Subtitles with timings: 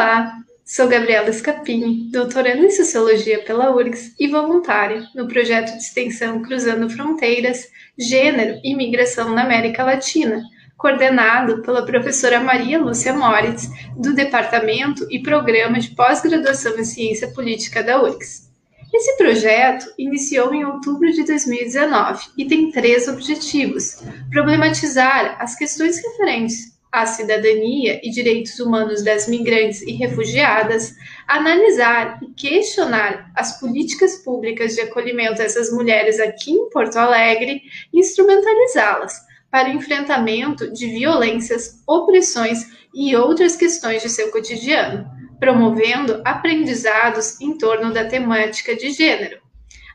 [0.00, 0.34] Olá,
[0.64, 6.88] sou Gabriela Scapini, doutoranda em Sociologia pela URGS e voluntária no projeto de extensão Cruzando
[6.88, 7.68] Fronteiras,
[7.98, 10.42] Gênero e Migração na América Latina,
[10.78, 17.82] coordenado pela professora Maria Lúcia Moritz, do Departamento e Programa de Pós-Graduação em Ciência Política
[17.82, 18.50] da URGS.
[18.94, 26.79] Esse projeto iniciou em outubro de 2019 e tem três objetivos: problematizar as questões referentes
[26.92, 30.94] à cidadania e direitos humanos das migrantes e refugiadas,
[31.26, 38.00] analisar e questionar as políticas públicas de acolhimento dessas mulheres aqui em Porto Alegre e
[38.00, 39.14] instrumentalizá-las
[39.50, 47.56] para o enfrentamento de violências, opressões e outras questões de seu cotidiano, promovendo aprendizados em
[47.56, 49.38] torno da temática de gênero.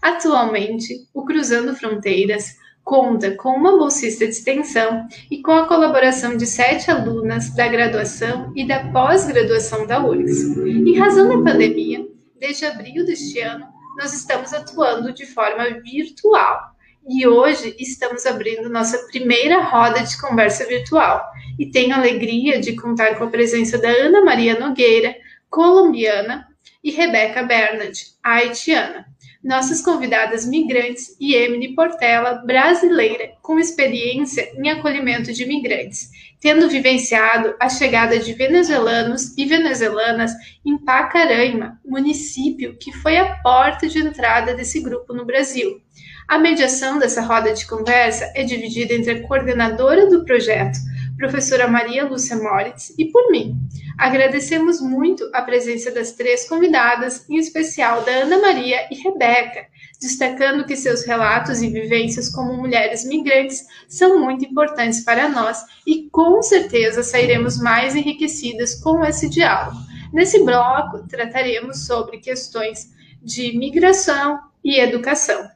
[0.02, 6.46] Atualmente, o Cruzando Fronteiras conta com uma bolsista de extensão e com a colaboração de
[6.46, 10.56] sete alunas da graduação e da pós-graduação da URGS.
[10.56, 12.08] Em razão da pandemia,
[12.40, 13.66] desde abril deste ano,
[13.98, 16.76] nós estamos atuando de forma virtual.
[17.10, 21.24] E hoje estamos abrindo nossa primeira roda de conversa virtual.
[21.58, 25.16] E tenho a alegria de contar com a presença da Ana Maria Nogueira,
[25.50, 26.48] colombiana,
[26.84, 29.08] e Rebeca Bernard, haitiana
[29.46, 36.10] nossas convidadas migrantes e Emily Portela, brasileira, com experiência em acolhimento de migrantes,
[36.42, 40.32] tendo vivenciado a chegada de venezuelanos e venezuelanas
[40.66, 45.80] em Pacaraima, município que foi a porta de entrada desse grupo no Brasil.
[46.28, 50.80] A mediação dessa roda de conversa é dividida entre a coordenadora do projeto,
[51.18, 53.56] professora Maria Lúcia Moritz, e por mim.
[53.98, 59.68] Agradecemos muito a presença das três convidadas, em especial da Ana Maria e Rebeca,
[60.02, 66.10] destacando que seus relatos e vivências como mulheres migrantes são muito importantes para nós e
[66.10, 69.78] com certeza sairemos mais enriquecidas com esse diálogo.
[70.12, 75.50] Nesse bloco, trataremos sobre questões de migração e educação.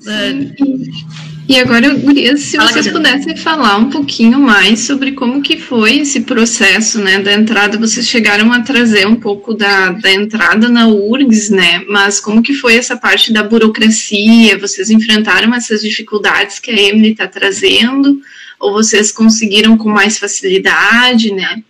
[0.00, 0.54] Sim,
[1.46, 5.58] e agora eu queria se Fala, vocês pudessem falar um pouquinho mais sobre como que
[5.58, 10.68] foi esse processo, né, da entrada, vocês chegaram a trazer um pouco da, da entrada
[10.68, 16.58] na URGS, né, mas como que foi essa parte da burocracia, vocês enfrentaram essas dificuldades
[16.58, 18.20] que a Emily está trazendo,
[18.58, 21.62] ou vocês conseguiram com mais facilidade, né,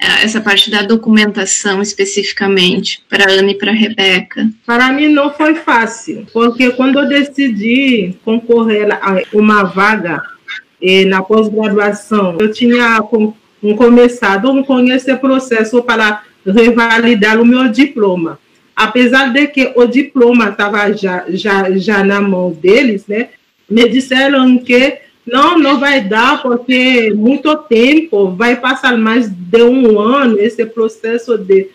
[0.00, 4.48] essa parte da documentação especificamente para Ana e para Rebeca?
[4.64, 10.22] Para mim não foi fácil, porque quando eu decidi concorrer a uma vaga
[10.82, 17.68] eh, na pós-graduação, eu tinha com, um, começado com esse processo para revalidar o meu
[17.68, 18.38] diploma.
[18.74, 23.28] Apesar de que o diploma estava já, já, já na mão deles, né,
[23.68, 29.98] me disseram que não, não vai dar, porque muito tempo, vai passar mais de um
[29.98, 31.68] ano esse processo de,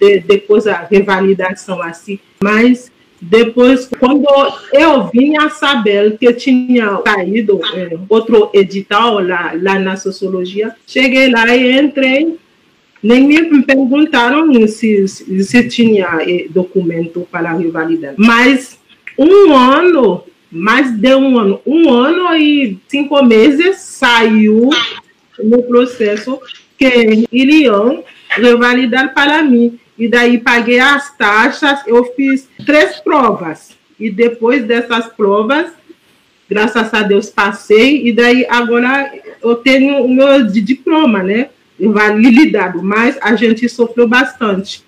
[0.00, 2.18] de depois a revalidação assim.
[2.42, 4.26] Mas depois, quando
[4.72, 11.54] eu vinha saber que tinha caído é, outro edital lá, lá na sociologia, cheguei lá
[11.54, 12.36] e entrei.
[13.00, 18.14] Nem me perguntaram se, se tinha é, documento para revalidar.
[18.16, 18.76] Mas
[19.16, 24.70] um ano mais de um ano, um ano e cinco meses saiu
[25.38, 26.40] no processo
[26.76, 29.78] que iriam revalidar para mim.
[29.98, 33.76] E daí paguei as taxas, eu fiz três provas.
[33.98, 35.72] E depois dessas provas,
[36.48, 38.06] graças a Deus, passei.
[38.06, 41.50] E daí agora eu tenho o meu diploma, né?
[41.80, 44.87] Validado, mas a gente sofreu bastante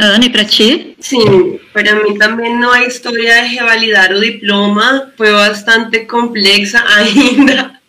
[0.00, 0.96] E para ti?
[0.98, 7.82] Sim, para mí también no hay historia de revalidar o diploma, fue bastante compleja ainda.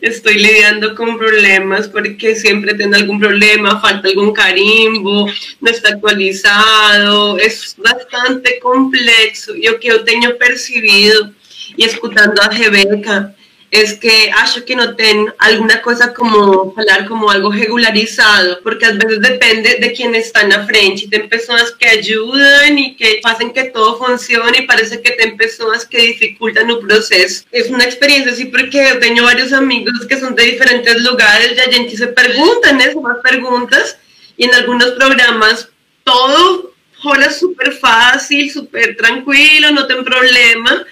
[0.00, 5.28] Estoy lidiando con problemas porque siempre tengo algún problema, falta algún carimbo,
[5.60, 9.54] no está actualizado, es bastante complejo.
[9.60, 11.32] Yo que yo tengo percibido
[11.76, 13.34] y escuchando a Rebeca,
[13.70, 18.92] es que acho que no ten alguna cosa como hablar como algo regularizado, porque a
[18.92, 21.06] veces depende de quién está en la frente.
[21.10, 25.84] Ten personas que ayudan y que hacen que todo funcione y parece que ten personas
[25.84, 27.44] que dificultan el proceso.
[27.52, 31.72] Es una experiencia así porque tengo varios amigos que son de diferentes lugares y a
[31.72, 33.98] gente se preguntan esas preguntas
[34.36, 35.68] y en algunos programas
[36.04, 40.84] todo jola súper fácil, súper tranquilo, no ten problema.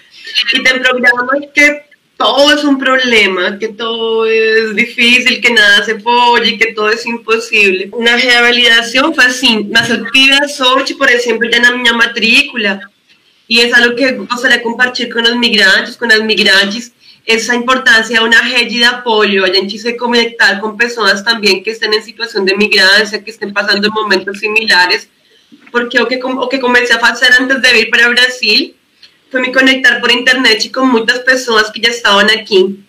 [0.53, 1.86] Y ten programas que
[2.17, 7.05] todo es un problema, que todo es difícil, que nada se puede, que todo es
[7.05, 7.89] imposible.
[7.91, 12.81] Una revalidación fue así, las actividades hoy, por ejemplo, ya en mi matrícula,
[13.47, 16.91] y es algo que gostaria de compartir con los migrantes, con las migrantes,
[17.25, 21.71] essa importância de uma rede de apoio, a gente se conectar com pessoas também que
[21.71, 25.09] estão em situação de migrância, que estão passando momentos similares,
[25.71, 28.73] porque o que, o que comecei a fazer antes de vir para Brasil
[29.29, 32.79] foi me conectar por internet com muitas pessoas que já estavam aqui.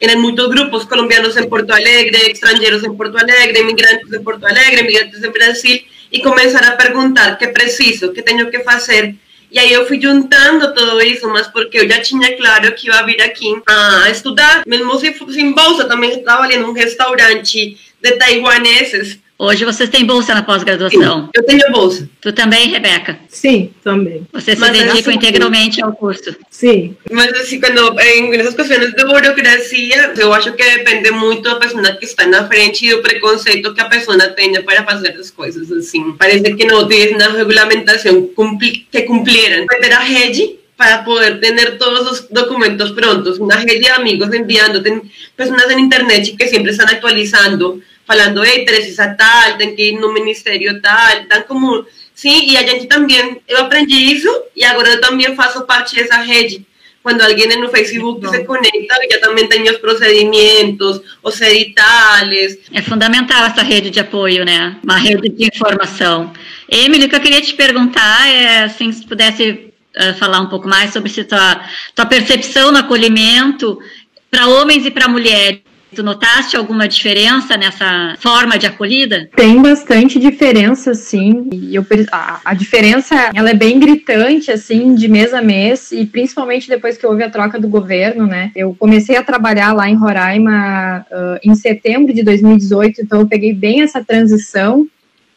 [0.00, 4.80] Eram muitos grupos colombianos em Porto Alegre, estrangeiros em Porto Alegre, imigrantes em Porto Alegre,
[4.80, 9.14] imigrantes em Brasil, e começar a perguntar o que preciso, o que tenho que fazer.
[9.52, 13.02] E aí eu fui juntando tudo isso, mas porque eu já tinha claro que ia
[13.02, 19.18] vir aqui a estudar, mesmo se fosse em bolsa, também trabalhei num restaurante de taiwaneses,
[19.42, 21.30] Hoje vocês têm bolsa na pós-graduação?
[21.32, 22.06] Eu tenho bolsa.
[22.20, 23.18] Tu também, Rebeca?
[23.26, 24.26] Sim, também.
[24.34, 26.36] Você se Mas dedica integralmente ao curso?
[26.50, 26.94] Sim.
[27.10, 31.90] Mas assim, quando em essas questões de burocracia, eu acho que depende muito da pessoa
[31.92, 35.72] que está na frente e do preconceito que a pessoa tenha para fazer as coisas
[35.72, 36.12] assim.
[36.18, 38.28] Parece que não tem uma regulamentação
[38.92, 39.64] que cumplieran.
[39.80, 44.82] Ter a rede para poder tener todos los documentos prontos, una rede de amigos enviando,
[45.34, 50.12] personas en internet que siempre están actualizando falando, hey, precisa tal, tem que ir no
[50.12, 55.00] ministério tal, tan como, sim, e a gente também, eu aprendi isso e agora eu
[55.00, 56.66] também faço parte dessa rede.
[57.04, 62.58] Quando alguém no Facebook se conecta, eu já também tenho os procedimentos, os editais.
[62.74, 64.76] É fundamental essa rede de apoio, né?
[64.82, 66.32] Uma rede de informação.
[66.68, 70.68] Emily, o que eu queria te perguntar é, assim, se pudesse uh, falar um pouco
[70.68, 71.60] mais sobre se tua,
[71.94, 73.78] tua percepção no acolhimento
[74.30, 79.28] para homens e para mulheres Tu notaste alguma diferença nessa forma de acolhida?
[79.34, 81.48] Tem bastante diferença, sim.
[81.52, 86.06] E eu, a, a, diferença ela é bem gritante, assim, de mês a mês, e
[86.06, 88.52] principalmente depois que houve a troca do governo, né?
[88.54, 93.52] Eu comecei a trabalhar lá em Roraima uh, em setembro de 2018, então eu peguei
[93.52, 94.86] bem essa transição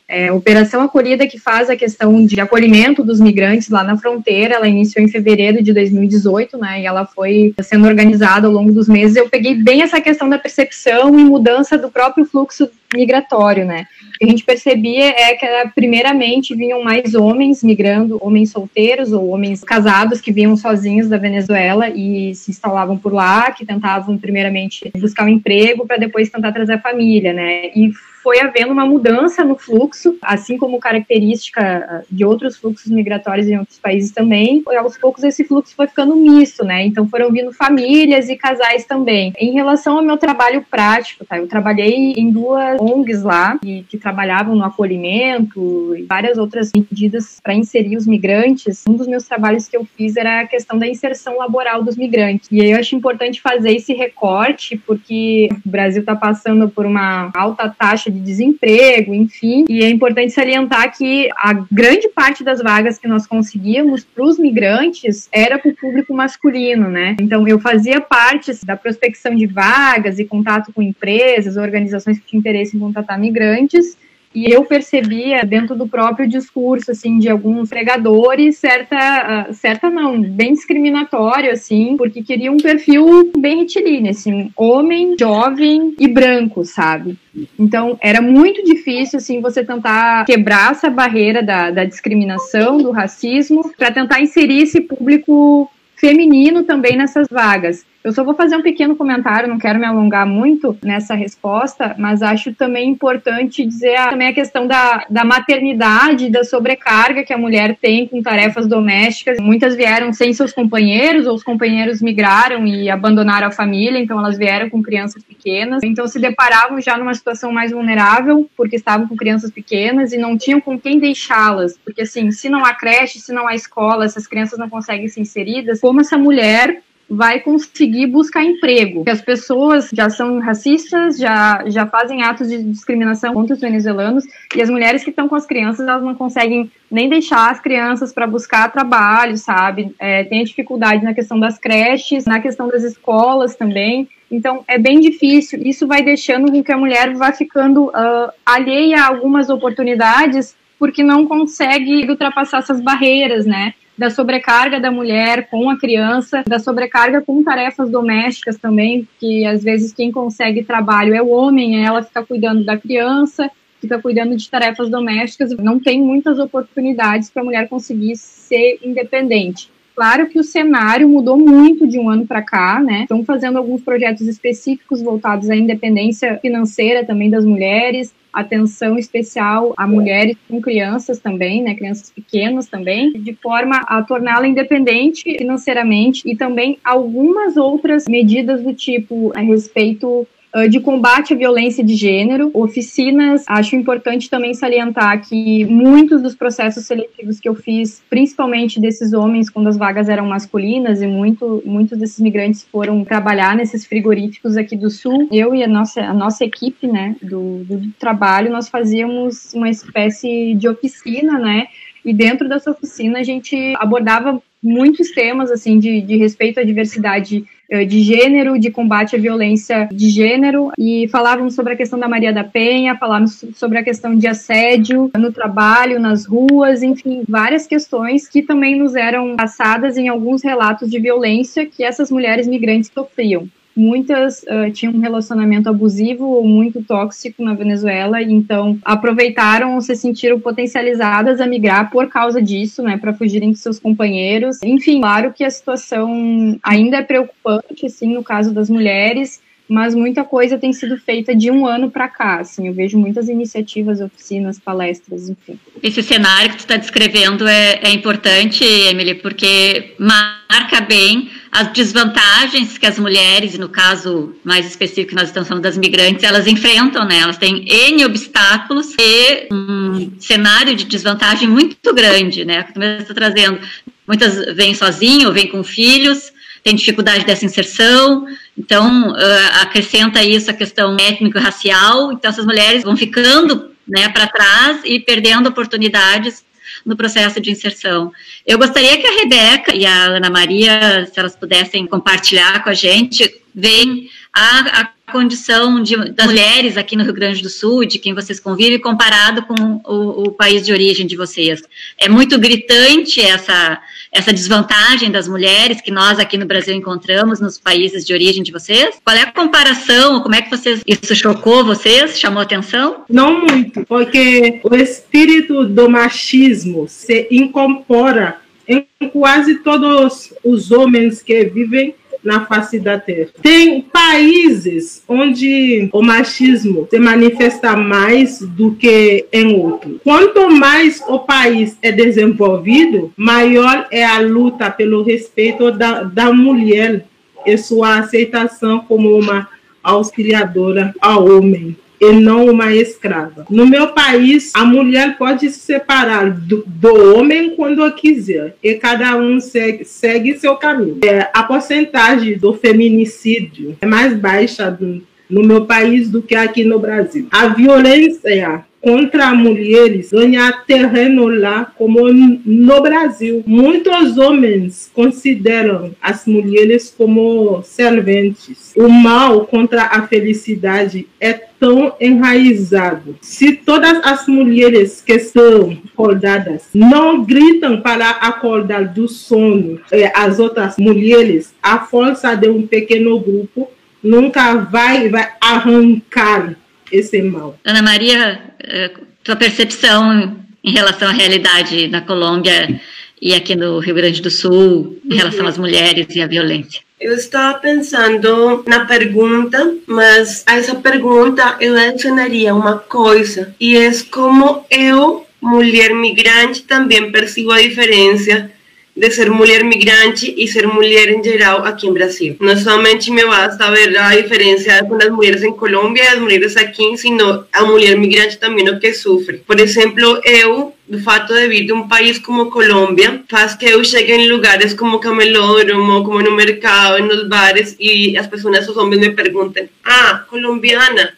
[0.07, 4.67] é, Operação Acolhida, que faz a questão de acolhimento dos migrantes lá na fronteira, ela
[4.67, 9.15] iniciou em fevereiro de 2018, né, e ela foi sendo organizada ao longo dos meses.
[9.15, 13.85] Eu peguei bem essa questão da percepção e mudança do próprio fluxo migratório, né.
[14.15, 19.29] O que a gente percebia é que, primeiramente, vinham mais homens migrando, homens solteiros ou
[19.29, 24.91] homens casados que vinham sozinhos da Venezuela e se instalavam por lá, que tentavam, primeiramente,
[24.97, 27.91] buscar um emprego para depois tentar trazer a família, né, e
[28.23, 33.59] foi havendo uma mudança no fluxo, assim como característica ah, de outros fluxos migratórios em
[33.59, 34.63] outros países também.
[34.79, 36.85] Aos poucos esse fluxo foi ficando misto, né?
[36.85, 39.33] Então foram vindo famílias e casais também.
[39.37, 41.37] Em relação ao meu trabalho prático, tá?
[41.37, 47.39] Eu trabalhei em duas ONGs lá que, que trabalhavam no acolhimento e várias outras medidas
[47.43, 48.83] para inserir os migrantes.
[48.87, 52.47] Um dos meus trabalhos que eu fiz era a questão da inserção laboral dos migrantes.
[52.49, 57.29] E aí eu acho importante fazer esse recorte porque o Brasil está passando por uma
[57.35, 59.65] alta taxa de desemprego, enfim.
[59.67, 64.37] E é importante salientar que a grande parte das vagas que nós conseguíamos para os
[64.37, 67.15] migrantes era para o público masculino, né?
[67.19, 72.39] Então eu fazia parte da prospecção de vagas e contato com empresas, organizações que tinham
[72.39, 73.97] interesse em contratar migrantes
[74.33, 80.21] e eu percebia dentro do próprio discurso, assim, de alguns pregadores, certa, uh, certa não,
[80.21, 87.17] bem discriminatório, assim, porque queria um perfil bem retilíneo, assim, homem, jovem e branco, sabe?
[87.59, 93.71] Então, era muito difícil, assim, você tentar quebrar essa barreira da, da discriminação, do racismo,
[93.77, 97.85] para tentar inserir esse público feminino também nessas vagas.
[98.03, 102.21] Eu só vou fazer um pequeno comentário, não quero me alongar muito nessa resposta, mas
[102.21, 107.37] acho também importante dizer a, também a questão da, da maternidade, da sobrecarga que a
[107.37, 109.39] mulher tem com tarefas domésticas.
[109.39, 114.37] Muitas vieram sem seus companheiros, ou os companheiros migraram e abandonaram a família, então elas
[114.37, 115.81] vieram com crianças pequenas.
[115.81, 120.37] Então se deparavam já numa situação mais vulnerável, porque estavam com crianças pequenas e não
[120.37, 121.77] tinham com quem deixá-las.
[121.77, 125.21] Porque assim, se não há creche, se não há escola, essas crianças não conseguem ser
[125.21, 129.03] inseridas, como essa mulher vai conseguir buscar emprego.
[129.07, 134.23] As pessoas já são racistas, já, já fazem atos de discriminação contra os venezuelanos,
[134.55, 138.13] e as mulheres que estão com as crianças, elas não conseguem nem deixar as crianças
[138.13, 139.93] para buscar trabalho, sabe?
[139.99, 144.07] É, tem dificuldade na questão das creches, na questão das escolas também.
[144.31, 145.61] Então, é bem difícil.
[145.61, 151.03] Isso vai deixando com que a mulher vá ficando uh, alheia a algumas oportunidades porque
[151.03, 153.73] não consegue ultrapassar essas barreiras, né?
[153.97, 159.63] Da sobrecarga da mulher com a criança, da sobrecarga com tarefas domésticas também, que às
[159.63, 164.49] vezes quem consegue trabalho é o homem, ela fica cuidando da criança, fica cuidando de
[164.49, 169.69] tarefas domésticas, não tem muitas oportunidades para a mulher conseguir ser independente.
[169.95, 173.01] Claro que o cenário mudou muito de um ano para cá, né?
[173.03, 179.85] Estão fazendo alguns projetos específicos voltados à independência financeira também das mulheres, atenção especial a
[179.85, 186.35] mulheres com crianças também, né, crianças pequenas também, de forma a torná-la independente financeiramente e
[186.35, 190.27] também algumas outras medidas do tipo a respeito
[190.69, 193.43] de combate à violência de gênero, oficinas.
[193.47, 199.49] Acho importante também salientar que muitos dos processos seletivos que eu fiz, principalmente desses homens
[199.49, 204.77] quando as vagas eram masculinas e muito, muitos desses migrantes foram trabalhar nesses frigoríficos aqui
[204.77, 205.27] do sul.
[205.31, 210.53] Eu e a nossa, a nossa equipe, né, do, do trabalho, nós fazíamos uma espécie
[210.55, 211.67] de oficina, né,
[212.05, 217.43] e dentro dessa oficina a gente abordava muitos temas assim de, de respeito à diversidade
[217.69, 222.07] eh, de gênero, de combate à violência de gênero, e falávamos sobre a questão da
[222.07, 227.67] Maria da Penha, falávamos sobre a questão de assédio no trabalho, nas ruas, enfim, várias
[227.67, 232.89] questões que também nos eram passadas em alguns relatos de violência que essas mulheres migrantes
[232.93, 239.81] sofriam muitas uh, tinham um relacionamento abusivo ou muito tóxico na Venezuela, então aproveitaram ou
[239.81, 244.61] se sentiram potencializadas a migrar por causa disso, né, para fugirem de seus companheiros.
[244.63, 250.23] Enfim, claro que a situação ainda é preocupante, assim, no caso das mulheres, mas muita
[250.23, 252.39] coisa tem sido feita de um ano para cá.
[252.39, 255.57] Assim, eu vejo muitas iniciativas, oficinas, palestras, enfim.
[255.81, 262.79] Esse cenário que tu está descrevendo é, é importante, Emily, porque marca bem as desvantagens
[262.79, 267.05] que as mulheres, no caso mais específico que nós estamos falando das migrantes, elas enfrentam,
[267.05, 267.19] né?
[267.19, 272.63] Elas têm N obstáculos e um cenário de desvantagem muito grande, né?
[272.63, 273.59] Que tu está trazendo.
[274.07, 276.33] Muitas vêm sozinhas, vêm com filhos,
[276.63, 278.25] têm dificuldade dessa inserção,
[278.57, 279.15] então uh,
[279.61, 285.49] acrescenta isso a questão étnico-racial, então essas mulheres vão ficando né, para trás e perdendo
[285.49, 286.43] oportunidades
[286.85, 288.11] no processo de inserção.
[288.45, 292.73] Eu gostaria que a Rebeca e a Ana Maria, se elas pudessem compartilhar com a
[292.73, 297.99] gente, veem a, a condição de, das mulheres aqui no Rio Grande do Sul, de
[297.99, 301.61] quem vocês convivem, comparado com o, o país de origem de vocês.
[301.97, 303.79] É muito gritante essa,
[304.13, 308.51] essa desvantagem das mulheres que nós aqui no Brasil encontramos nos países de origem de
[308.51, 308.95] vocês?
[309.03, 310.21] Qual é a comparação?
[310.21, 312.19] Como é que vocês isso chocou vocês?
[312.19, 313.03] Chamou atenção?
[313.09, 321.45] Não muito, porque o espírito do machismo se incorpora em quase todos os homens que
[321.45, 323.29] vivem na face da terra.
[323.41, 329.97] Tem países onde o machismo se manifesta mais do que em outros.
[330.03, 337.05] Quanto mais o país é desenvolvido, maior é a luta pelo respeito da, da mulher
[337.45, 339.49] e sua aceitação como uma
[339.83, 341.75] auxiliadora ao homem
[342.09, 343.45] e não uma escrava.
[343.49, 349.15] No meu país, a mulher pode se separar do, do homem quando quiser, e cada
[349.15, 350.99] um segue, segue seu caminho.
[351.03, 356.63] É, a porcentagem do feminicídio é mais baixa do, no meu país do que aqui
[356.63, 357.27] no Brasil.
[357.31, 363.41] A violência contra mulheres ganha terreno lá como no Brasil.
[363.47, 368.73] Muitos homens consideram as mulheres como serventes.
[368.75, 373.15] O mal contra a felicidade é tão enraizado.
[373.21, 380.39] Se todas as mulheres que são acordadas não gritam para acordar do sono eh, as
[380.39, 383.69] outras mulheres, a força de um pequeno grupo
[384.03, 386.57] nunca vai, vai arrancar
[386.93, 387.59] esse mal.
[387.65, 388.91] Ana Maria, eh,
[389.23, 392.79] tua percepção em relação à realidade na Colômbia
[393.21, 395.47] e aqui no Rio Grande do Sul, em relação uhum.
[395.47, 396.81] às mulheres e à violência?
[396.99, 403.91] Eu estava pensando na pergunta, mas a essa pergunta eu adicionaria uma coisa, e é
[404.09, 408.49] como eu, mulher migrante, também percebo a diferença
[408.95, 412.37] de ser mulher migrante e ser mulher em geral aqui em Brasil.
[412.39, 416.55] Não somente me basta ver a diferença com as mulheres em Colômbia e as mulheres
[416.55, 419.39] aqui, sino a mulher migrante também o que sofre.
[419.39, 423.83] Por exemplo, eu, do fato de vir de um país como Colômbia, faz que eu
[423.83, 428.99] chegue em lugares como Camelódromo, como no mercado, nos bares, e as pessoas, os homens
[428.99, 431.15] me perguntam, ah, colombiana,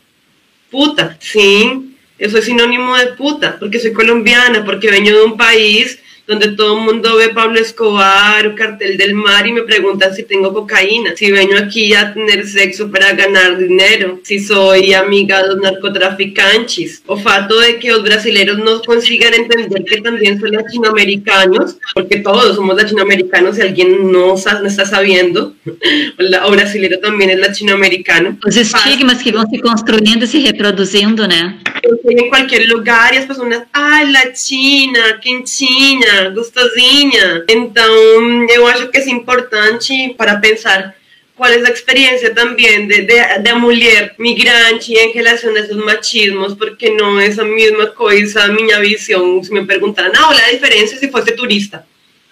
[0.71, 6.04] puta, sim, eu sou sinônimo de puta, porque sou colombiana, porque venho de um país
[6.27, 10.53] donde todo el mundo ve Pablo Escobar Cartel del Mar y me pregunta si tengo
[10.53, 15.57] cocaína, si vengo aquí a tener sexo para ganar dinero, si soy amiga de los
[15.57, 17.03] narcotraficantes.
[17.05, 22.55] O fato de que los brasileños no consigan entender que también son latinoamericanos, porque todos
[22.55, 25.53] somos latinoamericanos, si alguien no, está sabiendo,
[26.45, 28.37] o brasileño también es latinoamericano.
[28.43, 31.59] Los estigmas que van se construyendo y se reproduciendo, ¿no?
[32.07, 37.43] En cualquier lugar y las personas, ah, latina, quentinha, gostosinha.
[37.47, 40.95] Então, eu acho que é importante para pensar
[41.35, 46.53] qual é a experiência também de, de, de mulher migrante em relação a esses machismos,
[46.53, 49.43] porque não é a mesma coisa a minha visão.
[49.43, 51.87] Se me perguntaram, não, a diferença se fosse turista.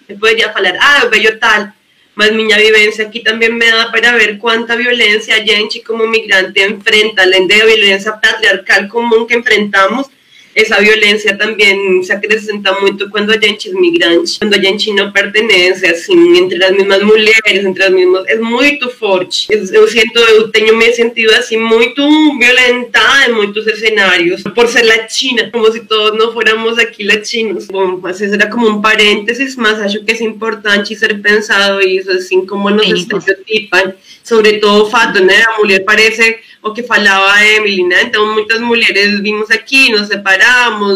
[0.08, 1.68] Eu poderia falar, ah, eu vejo tal,
[2.14, 6.60] mas minha vivência aqui também me dá para ver quanta violência a gente como migrante
[6.60, 10.08] enfrenta, além da violência patriarcal comum que enfrentamos,
[10.54, 15.10] essa violência também se acrescenta muito quando a gente é migrante, quando a gente não
[15.10, 19.46] pertence, assim, entre as mesmas mulheres, entre as mesmas, é muito forte.
[19.50, 22.02] Eu, eu sinto, eu tenho me sentido assim muito
[22.38, 27.66] violentada em muitos cenários, por ser latina, como se todos não fôramos aqui latinos.
[27.66, 32.10] Bom, mas isso era como um parênteses, mas acho que é importante ser pensado isso,
[32.10, 37.30] assim, como nos estereotipam, sobre todo o fato, né, a mulher parece o que falava
[37.30, 38.04] a Emily, né?
[38.04, 40.43] Então, muitas mulheres vimos aqui, nos separamos,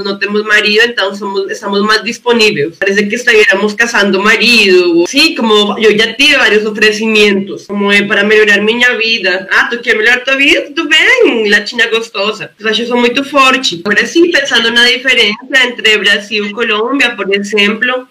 [0.04, 2.76] não temos marido, então somos, estamos mais disponíveis.
[2.78, 5.06] Parece que estaríamos casando marido.
[5.06, 9.48] Sim, como eu já tive vários oferecimentos, como é para melhorar minha vida.
[9.50, 10.62] Ah, tu quer melhorar tua vida?
[10.74, 12.50] Tudo bem, latina gostosa.
[12.58, 13.82] Eu acho isso muito forte.
[13.84, 18.06] Agora sim, pensando na diferença entre Brasil e Colômbia, por exemplo,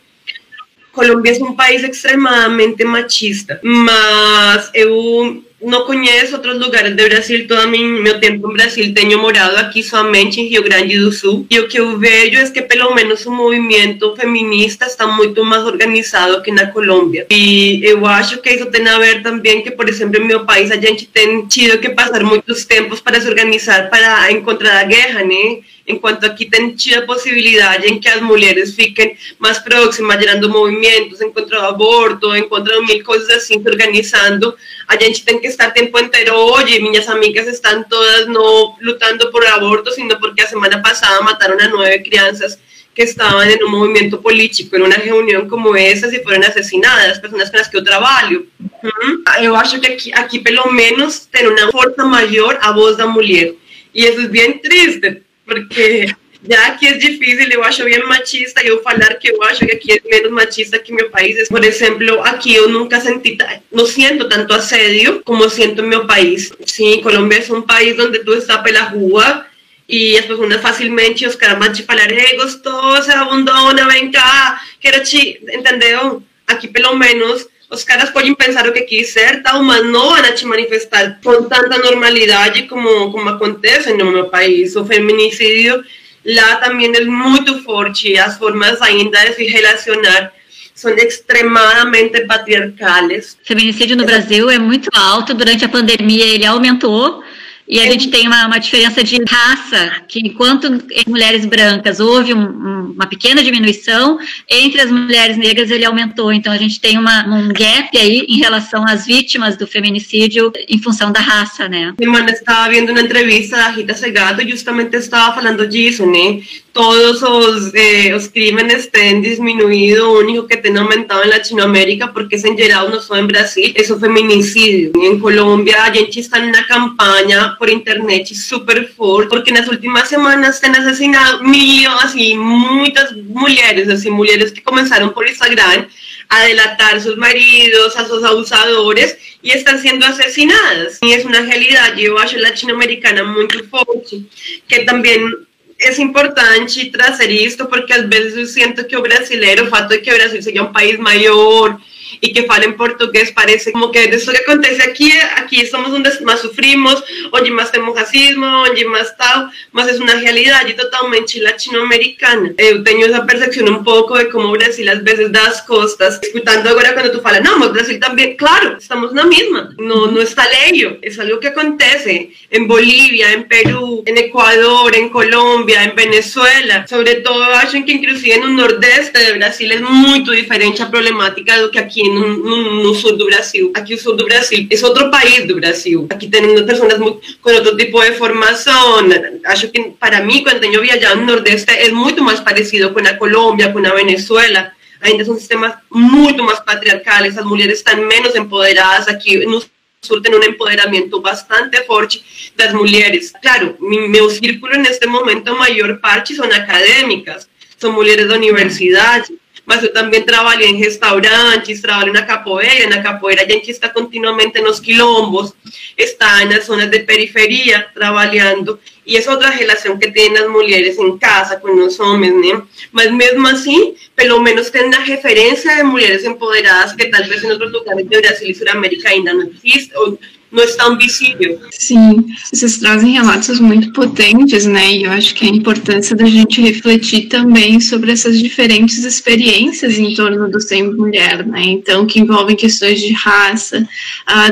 [0.98, 7.68] Colômbia é um país extremamente machista, mas eu não conheço outros lugares do Brasil, todo
[7.68, 11.68] meu tempo em Brasil tenho morado aqui somente em Rio Grande do Sul, e o
[11.68, 16.52] que eu vejo é que pelo menos o movimento feminista está muito mais organizado que
[16.52, 17.26] na Colômbia.
[17.30, 20.70] E eu acho que isso tem a ver também que, por exemplo, em meu país
[20.70, 25.24] a gente tem tido que passar muitos tempos para se organizar para encontrar a guerra,
[25.24, 25.60] né?
[25.88, 31.22] Enquanto aqui tem tido a possibilidade em que as mulheres fiquem mais próximas, gerando movimentos,
[31.22, 34.53] encontrando aborto, encontrando mil coisas assim, se organizando.
[34.88, 39.32] A gente tem que estar o tempo inteiro, hoje minhas amigas estão todas não lutando
[39.32, 42.60] por aborto, sino porque a semana passada mataram a nove crianças
[42.94, 47.20] que estavam em um movimento político, em uma reunião como essa, e foram assassinadas, as
[47.20, 48.48] pessoas com as que eu trabalho.
[48.84, 49.24] Uhum.
[49.39, 53.53] Eu acho que aqui, aqui, pelo menos, tem uma força maior a voz da mulher.
[53.94, 56.13] E isso é bem triste, porque
[56.48, 59.92] já que é difícil, eu acho bem machista eu falar que eu acho que aqui
[59.94, 61.48] é menos machista que meu país.
[61.48, 63.38] Por exemplo, aqui eu nunca senti,
[63.72, 66.51] não sinto tanto assédio como sinto em meu país.
[66.66, 69.46] Sim, Colômbia é um país onde tu está pela rua
[69.89, 75.02] e as pessoas facilmente, os caras vão te falar, hey, gostosa, bundona, vem cá, quero
[75.04, 76.21] te, entendeu?
[76.45, 81.19] Aqui pelo menos os caras podem pensar o que quiser, mas não vão te manifestar
[81.21, 84.75] com tanta normalidade como, como acontece no meu país.
[84.75, 85.84] O feminicídio
[86.25, 90.32] lá também é muito forte, as formas ainda de se relacionar
[90.73, 93.38] são extremamente patriarcais.
[93.43, 97.23] O feminicídio no Brasil é muito alto, durante a pandemia ele aumentou,
[97.67, 102.34] e a gente tem uma, uma, diferença de raça, que enquanto em mulheres brancas houve
[102.34, 104.17] um, um, uma pequena diminuição,
[104.49, 106.32] entre as mulheres negras ele aumentou.
[106.32, 110.80] Então a gente tem uma, um gap aí em relação às vítimas do feminicídio em
[110.80, 111.93] função da raça, né?
[111.99, 116.41] Semana estava vendo uma entrevista da Rita Segato justamente estava falando disso, né?
[116.78, 122.36] Todos os, eh, os crimes têm diminuído, o único que tem aumentado em Latinoamérica, porque
[122.36, 124.92] em geral não só em Brasil, é o feminicídio.
[124.96, 130.60] Em Colômbia a gente está na campanha por internet super forte, porque nas últimas semanas
[130.60, 135.88] tem assassinado milhões, assim, muitas mulheres, assim, mulheres que começaram por Instagram
[136.30, 141.00] a delatar seus maridos, a seus abusadores e estão sendo assassinadas.
[141.04, 144.24] E é uma realidade, eu acho, latino-americana muito forte,
[144.68, 145.46] que também
[145.80, 150.00] é importante trazer isto, porque às vezes eu sinto que o brasileiro, o fato de
[150.00, 151.80] que o Brasil seja um país maior,
[152.22, 156.41] y que falen portugués parece como que eso que acontece aquí, aquí somos donde más
[156.41, 162.54] sufrimos, onde más tenemos racismo, onde más tal, mas es una realidad y totalmente latinoamericana.
[162.58, 166.93] Eu tenho esa percepción un poco de cómo Brasil às vezes das costas, escutando agora
[166.93, 170.98] quando tu fala, não, mas Brasil também, claro, estamos na mesma, no, no está leio,
[171.02, 177.15] é algo que acontece en Bolívia, en Perú, en Ecuador, en Colombia, en Venezuela, sobre
[177.15, 181.80] todo acho que inclusive no nordeste de Brasil é muito diferente a problemática do que
[181.80, 183.71] aqui aqui no, no, no, sul do Brasil.
[183.73, 186.07] Aqui o sul do Brasil é outro país do Brasil.
[186.10, 188.99] Aqui tem pessoas com outro tipo de formação.
[189.45, 193.13] Acho que para mim, quando tenho viajado no Nordeste, é muito mais parecido com a
[193.15, 194.71] Colômbia, com a Venezuela.
[195.01, 199.62] Ainda são sistemas muito mais patriarcais, as mulheres estão menos empoderadas aqui no
[199.99, 202.23] Sul tem um empoderamento bastante forte
[202.55, 203.33] das mulheres.
[203.41, 209.33] Claro, meu círculo neste momento, a maior parte são acadêmicas, são mulheres da universidade,
[209.67, 214.62] mas eu também trabalhei em restaurantes, trabalhei na capoeira, na capoeira a gente está continuamente
[214.62, 215.53] nos quilombos,
[215.97, 221.17] está nas zonas de periferia trabalhando, e é outra relação que tem as mulheres em
[221.17, 222.62] casa com os homens, né?
[222.93, 227.71] Mas mesmo assim, pelo menos tem a referência de mulheres empoderadas que talvez em outros
[227.73, 230.17] lugares do Brasil e Sudamérica ainda não existe, ou
[230.53, 231.60] é tão visível.
[231.71, 234.91] Sim, vocês trazem relatos muito potentes, né?
[234.93, 240.13] E eu acho que a importância da gente refletir também sobre essas diferentes experiências em
[240.13, 241.63] torno do ser mulher, né?
[241.63, 243.88] Então, que envolvem questões de raça,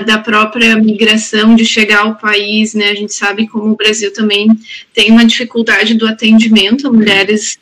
[0.05, 2.89] da própria migração, de chegar ao país, né?
[2.89, 4.47] A gente sabe como o Brasil também
[4.93, 7.57] tem uma dificuldade do atendimento a mulheres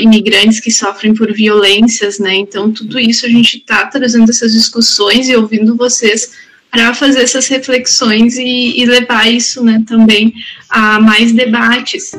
[0.00, 2.34] imigrantes que sofrem por violências, né?
[2.34, 7.48] Então, tudo isso a gente está trazendo essas discussões e ouvindo vocês para fazer essas
[7.48, 10.32] reflexões e, e, levar isso né, também
[10.68, 12.12] a mais debates.